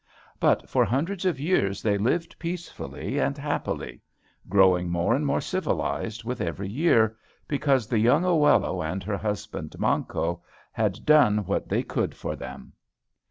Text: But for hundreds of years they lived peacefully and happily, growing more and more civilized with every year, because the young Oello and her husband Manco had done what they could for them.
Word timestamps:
But 0.39 0.67
for 0.67 0.83
hundreds 0.83 1.25
of 1.25 1.39
years 1.39 1.83
they 1.83 1.99
lived 1.99 2.39
peacefully 2.39 3.19
and 3.19 3.37
happily, 3.37 4.01
growing 4.49 4.89
more 4.89 5.13
and 5.13 5.23
more 5.27 5.41
civilized 5.41 6.23
with 6.23 6.41
every 6.41 6.67
year, 6.69 7.15
because 7.47 7.85
the 7.85 7.99
young 7.99 8.23
Oello 8.25 8.81
and 8.83 9.03
her 9.03 9.17
husband 9.17 9.75
Manco 9.77 10.41
had 10.71 11.05
done 11.05 11.45
what 11.45 11.69
they 11.69 11.83
could 11.83 12.15
for 12.15 12.35
them. 12.35 12.73